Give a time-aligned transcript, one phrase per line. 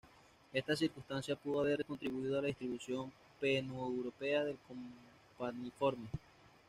[0.51, 6.07] Esta circunstancia pudo haber contribuido a la distribución paneuropea del campaniforme.